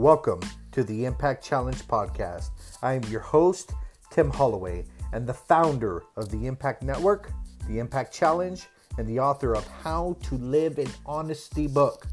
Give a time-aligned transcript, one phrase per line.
[0.00, 0.40] Welcome
[0.72, 2.48] to the Impact Challenge podcast.
[2.80, 3.74] I am your host,
[4.10, 7.30] Tim Holloway, and the founder of the Impact Network,
[7.68, 8.66] the Impact Challenge,
[8.96, 12.06] and the author of How to Live in Honesty book,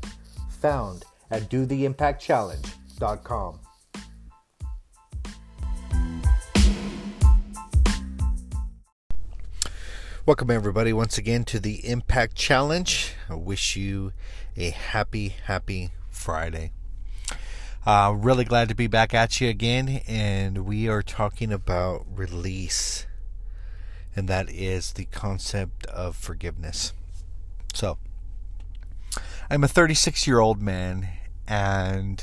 [0.50, 3.60] found at dotheimpactchallenge.com.
[10.26, 13.14] Welcome, everybody, once again to the Impact Challenge.
[13.30, 14.12] I wish you
[14.58, 16.74] a happy, happy Friday.
[17.88, 23.06] Uh, really glad to be back at you again, and we are talking about release,
[24.14, 26.92] and that is the concept of forgiveness.
[27.74, 27.98] So,
[29.50, 31.08] I'm a 36 year old man,
[31.48, 32.22] and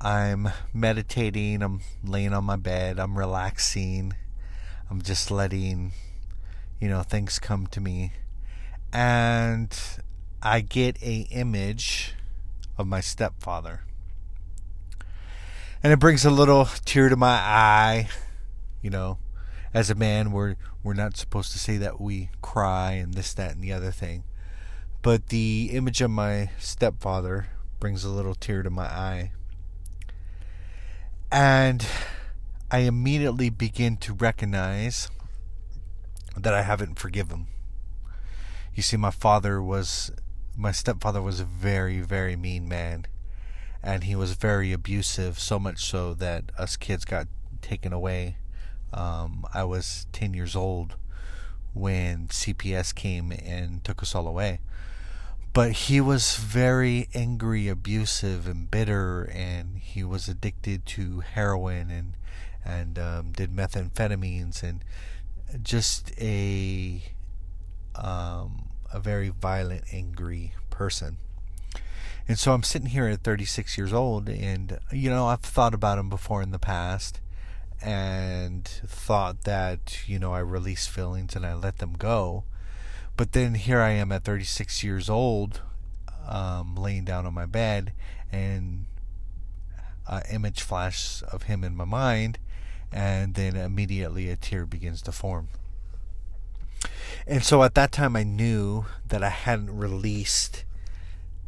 [0.00, 4.12] I'm meditating, I'm laying on my bed, I'm relaxing,
[4.88, 5.90] I'm just letting
[6.80, 8.12] you know things come to me
[8.92, 9.76] and
[10.42, 12.14] i get a image
[12.78, 13.80] of my stepfather
[15.86, 18.08] and it brings a little tear to my eye
[18.82, 19.18] you know
[19.72, 23.52] as a man we're we're not supposed to say that we cry and this that
[23.52, 24.24] and the other thing
[25.02, 27.46] but the image of my stepfather
[27.78, 29.30] brings a little tear to my eye
[31.30, 31.86] and
[32.72, 35.08] i immediately begin to recognize
[36.36, 37.46] that I haven't forgiven.
[38.74, 40.12] You see, my father was,
[40.56, 43.06] my stepfather was a very, very mean man.
[43.86, 47.28] And he was very abusive, so much so that us kids got
[47.62, 48.36] taken away.
[48.92, 50.96] Um, I was 10 years old
[51.72, 54.58] when CPS came and took us all away.
[55.52, 62.14] But he was very angry, abusive, and bitter, and he was addicted to heroin and
[62.64, 64.84] and um, did methamphetamines and
[65.62, 67.00] just a
[67.94, 71.18] um, a very violent, angry person.
[72.28, 75.98] And so I'm sitting here at 36 years old, and you know I've thought about
[75.98, 77.20] him before in the past,
[77.80, 82.44] and thought that you know I release feelings and I let them go,
[83.16, 85.60] but then here I am at 36 years old,
[86.28, 87.92] um, laying down on my bed,
[88.32, 88.86] and
[90.08, 92.38] an image flash of him in my mind,
[92.90, 95.48] and then immediately a tear begins to form.
[97.24, 100.64] And so at that time, I knew that I hadn't released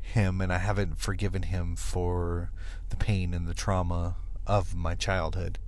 [0.09, 2.51] him and I haven't forgiven him for
[2.91, 5.59] the pain and the trauma of my childhood.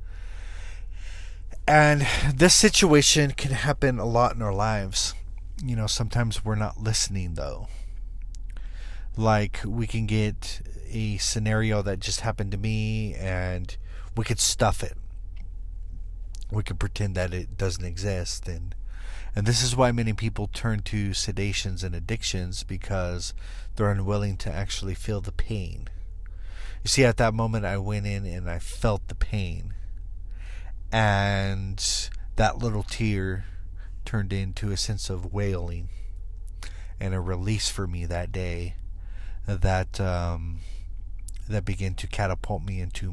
[1.67, 5.15] And this situation can happen a lot in our lives.
[5.65, 7.69] You know, sometimes we're not listening though.
[9.17, 13.77] Like, we can get a scenario that just happened to me and
[14.17, 14.97] we could stuff it
[16.51, 18.75] we could pretend that it doesn't exist and
[19.35, 23.35] and this is why many people turn to sedations and addictions because
[23.77, 25.89] they're unwilling to actually feel the pain.
[26.83, 29.75] You see, at that moment, I went in and I felt the pain.
[30.91, 33.45] And that little tear
[34.05, 35.89] turned into a sense of wailing
[36.99, 38.75] and a release for me that day
[39.47, 40.61] that um,
[41.49, 43.13] that began to catapult me into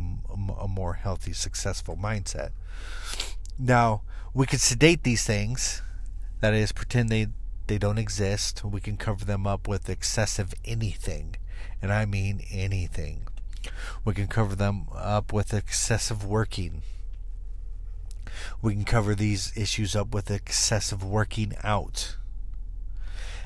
[0.60, 2.52] a more healthy, successful mindset.
[3.58, 4.02] Now,
[4.34, 5.82] we could sedate these things,
[6.40, 7.28] that is, pretend they,
[7.68, 8.64] they don't exist.
[8.64, 11.36] We can cover them up with excessive anything,
[11.82, 13.28] and I mean anything.
[14.06, 16.84] We can cover them up with excessive working.
[18.62, 22.16] We can cover these issues up with excessive working out.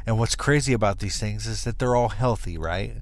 [0.05, 3.01] And what's crazy about these things is that they're all healthy, right?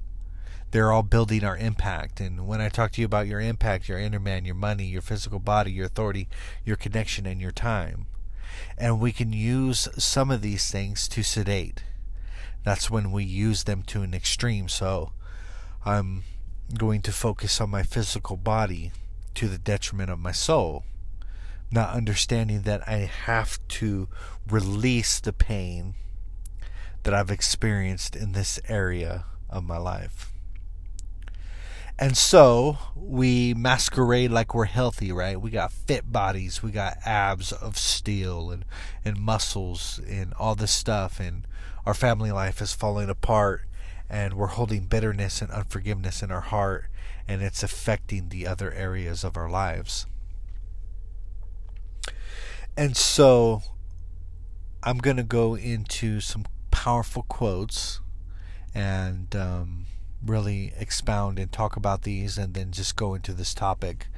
[0.70, 2.20] they're all building our impact.
[2.20, 5.02] And when I talk to you about your impact, your inner man, your money, your
[5.02, 6.28] physical body, your authority,
[6.64, 8.06] your connection, and your time.
[8.78, 11.84] And we can use some of these things to sedate.
[12.64, 14.68] That's when we use them to an extreme.
[14.68, 15.12] So
[15.84, 16.24] I'm
[16.76, 18.92] going to focus on my physical body
[19.34, 20.84] to the detriment of my soul.
[21.70, 24.08] Not understanding that I have to
[24.48, 25.94] release the pain
[27.04, 30.32] that I've experienced in this area of my life.
[32.02, 35.38] And so we masquerade like we're healthy, right?
[35.38, 38.64] We got fit bodies, we got abs of steel and,
[39.04, 41.46] and muscles and all this stuff, and
[41.84, 43.64] our family life is falling apart,
[44.08, 46.86] and we're holding bitterness and unforgiveness in our heart,
[47.28, 50.06] and it's affecting the other areas of our lives.
[52.78, 53.60] And so
[54.82, 58.00] I'm going to go into some powerful quotes
[58.74, 59.84] and um,
[60.24, 64.08] really expound and talk about these and then just go into this topic.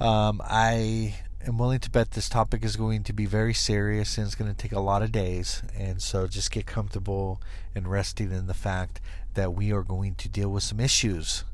[0.00, 4.26] Um, I am willing to bet this topic is going to be very serious and
[4.26, 5.62] it's going to take a lot of days.
[5.76, 7.40] And so just get comfortable
[7.74, 9.00] and resting in the fact
[9.34, 11.44] that we are going to deal with some issues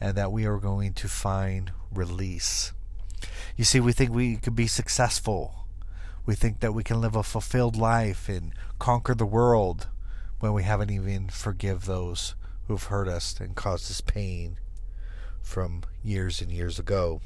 [0.00, 2.72] and that we are going to find release.
[3.56, 5.66] You see, we think we could be successful.
[6.24, 9.88] We think that we can live a fulfilled life and conquer the world
[10.40, 12.34] when we haven't even forgive those
[12.66, 14.58] who've hurt us and caused us pain
[15.42, 17.20] from years and years ago.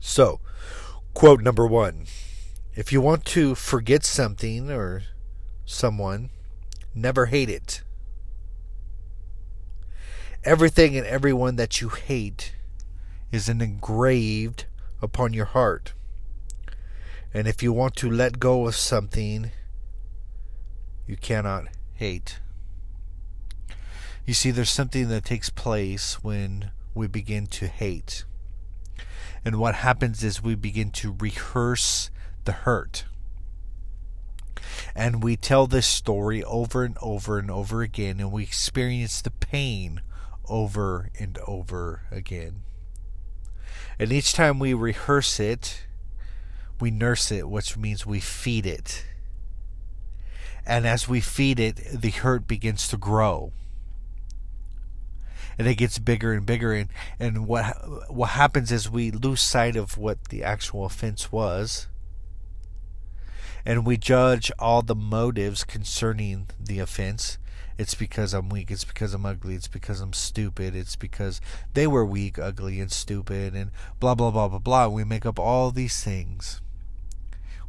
[0.00, 0.40] So,
[1.14, 2.06] quote number one
[2.74, 5.02] If you want to forget something or
[5.64, 6.30] someone,
[6.94, 7.82] never hate it.
[10.44, 12.54] Everything and everyone that you hate
[13.32, 14.66] is engraved
[15.00, 15.94] upon your heart.
[17.32, 19.50] And if you want to let go of something,
[21.06, 21.64] you cannot
[21.94, 22.40] hate.
[24.26, 28.24] You see, there's something that takes place when we begin to hate.
[29.44, 32.10] And what happens is we begin to rehearse
[32.44, 33.04] the hurt.
[34.94, 39.30] And we tell this story over and over and over again, and we experience the
[39.30, 40.00] pain
[40.48, 42.62] over and over again.
[43.98, 45.84] And each time we rehearse it,
[46.80, 49.04] we nurse it, which means we feed it.
[50.64, 53.52] And as we feed it, the hurt begins to grow.
[55.58, 57.66] And it gets bigger and bigger and, and what
[58.10, 61.88] what happens is we lose sight of what the actual offense was.
[63.66, 67.38] And we judge all the motives concerning the offense
[67.76, 68.70] it's because I'm weak.
[68.70, 69.54] It's because I'm ugly.
[69.54, 70.76] It's because I'm stupid.
[70.76, 71.40] It's because
[71.74, 74.88] they were weak, ugly, and stupid, and blah, blah, blah, blah, blah.
[74.88, 76.60] We make up all these things.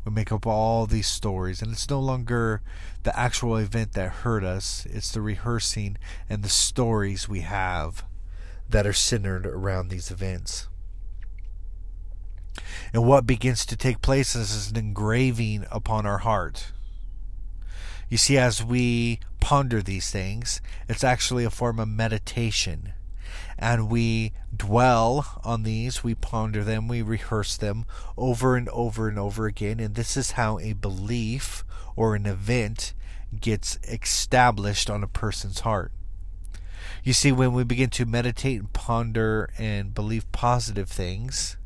[0.05, 2.61] We make up all these stories, and it's no longer
[3.03, 4.85] the actual event that hurt us.
[4.89, 5.97] It's the rehearsing
[6.29, 8.05] and the stories we have
[8.69, 10.67] that are centered around these events.
[12.93, 16.71] And what begins to take place is an engraving upon our heart.
[18.09, 22.93] You see, as we ponder these things, it's actually a form of meditation.
[23.57, 27.85] And we dwell on these, we ponder them, we rehearse them
[28.17, 29.79] over and over and over again.
[29.79, 31.63] And this is how a belief
[31.95, 32.93] or an event
[33.39, 35.91] gets established on a person's heart.
[37.03, 41.57] You see, when we begin to meditate and ponder and believe positive things,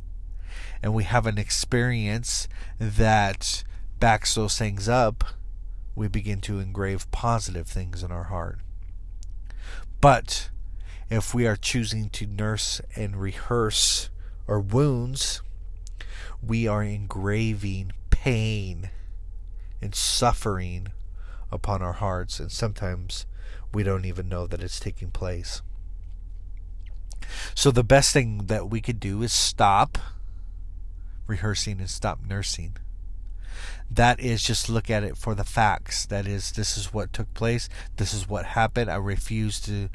[0.84, 2.48] and we have an experience
[2.78, 3.64] that
[4.00, 5.24] backs those things up,
[5.96, 8.60] we begin to engrave positive things in our heart.
[10.02, 10.50] But
[11.10, 14.10] if we are choosing to nurse and rehearse
[14.48, 15.42] our wounds,
[16.42, 18.90] we are engraving pain
[19.82, 20.88] and suffering
[21.52, 23.26] upon our hearts, and sometimes
[23.74, 25.62] we don't even know that it's taking place.
[27.56, 29.98] So, the best thing that we could do is stop
[31.28, 32.78] rehearsing and stop nursing
[33.90, 36.06] that is just look at it for the facts.
[36.06, 37.70] That is this is what took place.
[37.98, 38.90] This is what happened.
[38.90, 39.90] I refuse to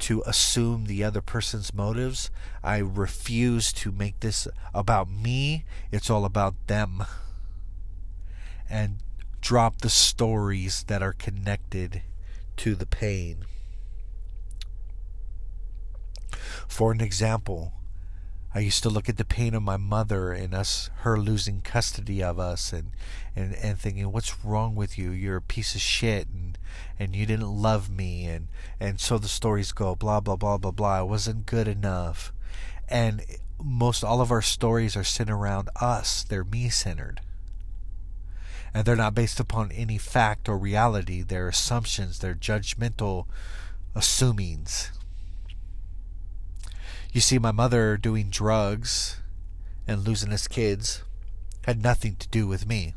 [0.00, 2.30] to assume the other person's motives.
[2.62, 5.64] I refuse to make this about me.
[5.90, 7.04] It's all about them.
[8.70, 8.98] And
[9.40, 12.02] drop the stories that are connected
[12.58, 13.44] to the pain.
[16.68, 17.72] For an example
[18.58, 22.24] I used to look at the pain of my mother and us her losing custody
[22.24, 22.90] of us and,
[23.36, 25.12] and, and thinking, What's wrong with you?
[25.12, 26.58] You're a piece of shit and
[26.98, 28.48] and you didn't love me and,
[28.80, 30.98] and so the stories go, blah blah blah blah blah.
[30.98, 32.32] I wasn't good enough.
[32.88, 33.22] And
[33.62, 36.24] most all of our stories are centered around us.
[36.24, 37.20] They're me centered.
[38.74, 41.22] And they're not based upon any fact or reality.
[41.22, 43.26] They're assumptions, they're judgmental
[43.94, 44.90] assumings
[47.12, 49.20] you see, my mother doing drugs
[49.86, 51.02] and losing us kids
[51.64, 52.94] had nothing to do with me.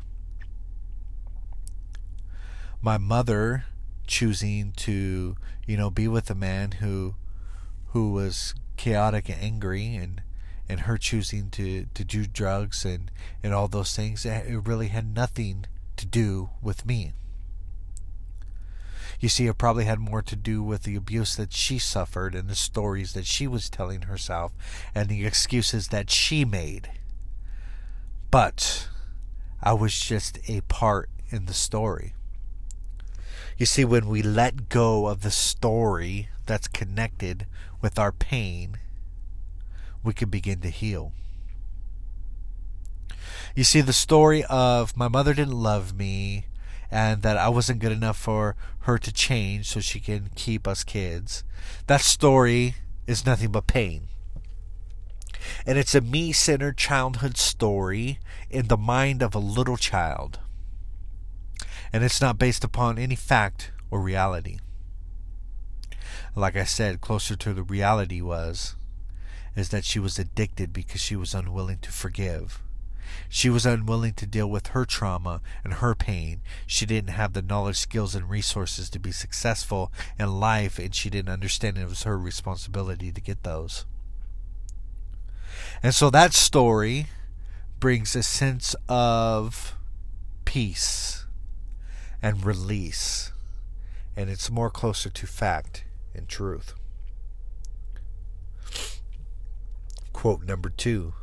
[2.80, 3.64] My mother
[4.06, 7.14] choosing to, you know, be with a man who
[7.88, 10.22] who was chaotic and angry and
[10.68, 13.10] and her choosing to, to do drugs and,
[13.42, 15.66] and all those things, it really had nothing
[15.96, 17.12] to do with me.
[19.22, 22.48] You see, it probably had more to do with the abuse that she suffered and
[22.48, 24.52] the stories that she was telling herself
[24.96, 26.90] and the excuses that she made.
[28.32, 28.88] But
[29.62, 32.14] I was just a part in the story.
[33.56, 37.46] You see, when we let go of the story that's connected
[37.80, 38.78] with our pain,
[40.02, 41.12] we can begin to heal.
[43.54, 46.46] You see, the story of my mother didn't love me,
[46.92, 50.84] and that I wasn't good enough for her to change so she can keep us
[50.84, 51.42] kids.
[51.86, 52.74] That story
[53.06, 54.08] is nothing but pain.
[55.64, 58.18] And it's a me centered childhood story
[58.50, 60.38] in the mind of a little child.
[61.94, 64.58] And it's not based upon any fact or reality.
[66.36, 68.76] like I said, closer to the reality was,
[69.56, 72.60] is that she was addicted because she was unwilling to forgive.
[73.28, 76.42] She was unwilling to deal with her trauma and her pain.
[76.66, 81.10] She didn't have the knowledge, skills, and resources to be successful in life, and she
[81.10, 83.84] didn't understand it was her responsibility to get those.
[85.82, 87.06] And so that story
[87.80, 89.76] brings a sense of
[90.44, 91.26] peace
[92.22, 93.32] and release,
[94.16, 96.74] and it's more closer to fact and truth.
[100.12, 101.14] Quote number two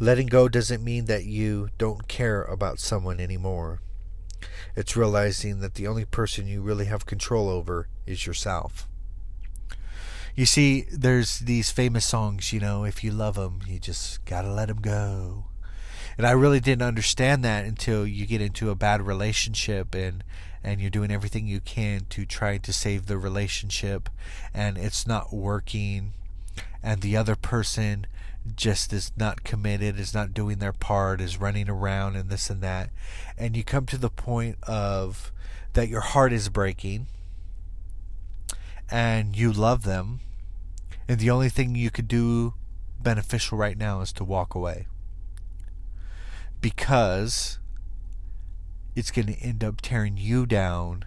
[0.00, 3.80] Letting go doesn't mean that you don't care about someone anymore.
[4.76, 8.86] It's realizing that the only person you really have control over is yourself.
[10.36, 14.52] You see, there's these famous songs, you know, if you love them, you just gotta
[14.52, 15.46] let them go.
[16.16, 20.22] And I really didn't understand that until you get into a bad relationship and
[20.62, 24.08] and you're doing everything you can to try to save the relationship
[24.52, 26.12] and it's not working
[26.82, 28.06] and the other person
[28.56, 32.62] just is not committed, is not doing their part, is running around and this and
[32.62, 32.90] that.
[33.36, 35.32] And you come to the point of
[35.74, 37.06] that your heart is breaking
[38.90, 40.20] and you love them.
[41.08, 42.54] And the only thing you could do
[43.00, 44.86] beneficial right now is to walk away.
[46.60, 47.58] Because
[48.94, 51.04] it's going to end up tearing you down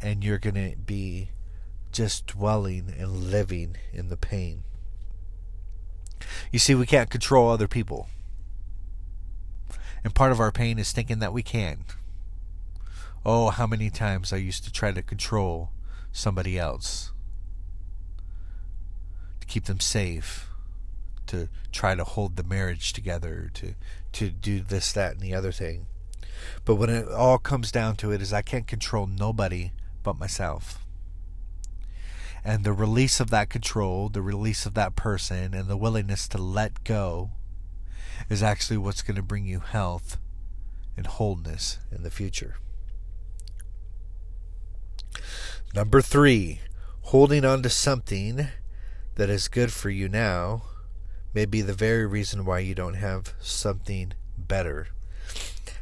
[0.00, 1.30] and you're going to be
[1.92, 4.64] just dwelling and living in the pain.
[6.50, 8.08] You see, we can't control other people.
[10.04, 11.84] And part of our pain is thinking that we can.
[13.24, 15.70] Oh, how many times I used to try to control
[16.10, 17.12] somebody else
[19.40, 20.48] to keep them safe,
[21.28, 23.74] to try to hold the marriage together, to
[24.12, 25.86] to do this, that, and the other thing.
[26.64, 30.81] But when it all comes down to it, is I can't control nobody but myself.
[32.44, 36.38] And the release of that control, the release of that person, and the willingness to
[36.38, 37.30] let go
[38.28, 40.18] is actually what's going to bring you health
[40.96, 42.56] and wholeness in the future.
[45.74, 46.60] Number three,
[47.02, 48.48] holding on to something
[49.14, 50.64] that is good for you now
[51.34, 54.88] may be the very reason why you don't have something better.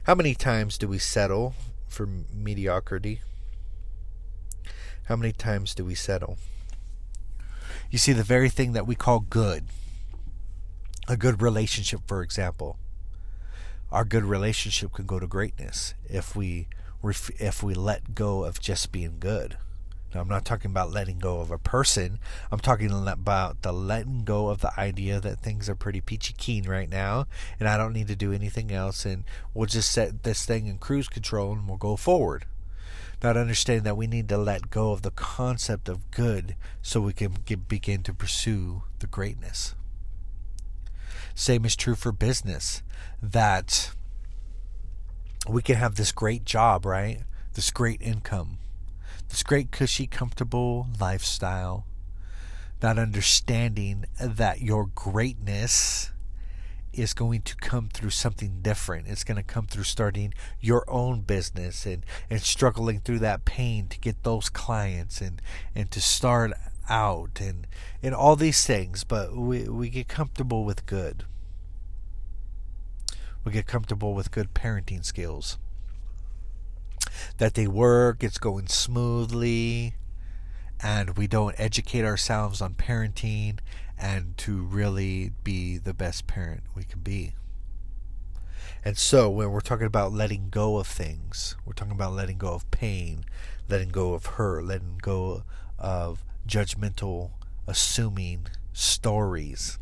[0.05, 1.55] How many times do we settle
[1.88, 3.21] for mediocrity?
[5.11, 6.38] How many times do we settle?
[7.90, 9.64] You see, the very thing that we call good,
[11.09, 12.79] a good relationship, for example,
[13.90, 16.69] our good relationship can go to greatness if we
[17.40, 19.59] if we let go of just being good.
[20.14, 22.21] Now, I'm not talking about letting go of a person.
[22.52, 26.69] I'm talking about the letting go of the idea that things are pretty peachy keen
[26.69, 27.26] right now,
[27.59, 29.25] and I don't need to do anything else, and
[29.55, 32.47] we'll just set this thing in cruise control and we'll go forward
[33.23, 37.12] not understanding that we need to let go of the concept of good so we
[37.12, 39.75] can get, begin to pursue the greatness.
[41.35, 42.83] Same is true for business,
[43.23, 43.93] that
[45.49, 47.21] we can have this great job, right?
[47.55, 48.59] This great income,
[49.29, 51.87] this great, cushy, comfortable lifestyle,
[52.83, 56.11] not understanding that your greatness
[56.93, 59.07] is going to come through something different.
[59.07, 63.87] It's going to come through starting your own business and, and struggling through that pain
[63.89, 65.41] to get those clients and,
[65.75, 66.53] and to start
[66.89, 67.67] out and,
[68.03, 69.05] and all these things.
[69.05, 71.25] But we, we get comfortable with good.
[73.45, 75.59] We get comfortable with good parenting skills.
[77.39, 79.95] That they work, it's going smoothly,
[80.83, 83.59] and we don't educate ourselves on parenting
[84.00, 87.35] and to really be the best parent we can be.
[88.83, 92.54] And so, when we're talking about letting go of things, we're talking about letting go
[92.54, 93.26] of pain,
[93.69, 95.42] letting go of hurt, letting go
[95.78, 97.33] of judgmental,
[97.66, 99.78] assuming stories.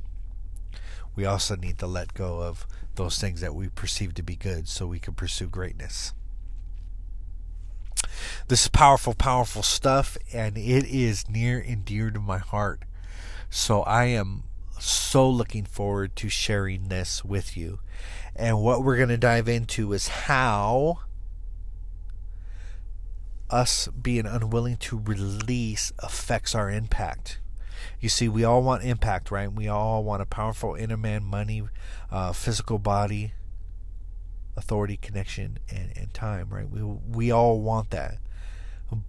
[1.14, 4.68] We also need to let go of those things that we perceive to be good
[4.68, 6.12] so we can pursue greatness.
[8.48, 12.82] This is powerful, powerful stuff, and it is near and dear to my heart.
[13.50, 14.44] So I am
[14.78, 17.80] so looking forward to sharing this with you.
[18.36, 21.00] And what we're going to dive into is how
[23.50, 27.40] us being unwilling to release affects our impact.
[28.00, 29.52] You see, we all want impact, right?
[29.52, 31.62] We all want a powerful inner man, money,
[32.10, 33.32] uh, physical body,
[34.56, 36.68] authority, connection, and, and time, right?
[36.68, 38.18] We, we all want that.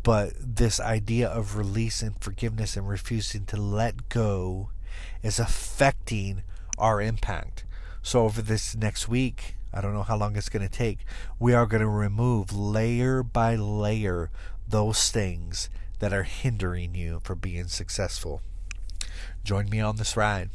[0.03, 4.71] But this idea of release and forgiveness and refusing to let go
[5.23, 6.43] is affecting
[6.77, 7.63] our impact.
[8.01, 10.99] So, over this next week, I don't know how long it's going to take,
[11.37, 14.31] we are going to remove layer by layer
[14.67, 15.69] those things
[15.99, 18.41] that are hindering you from being successful.
[19.43, 20.49] Join me on this ride.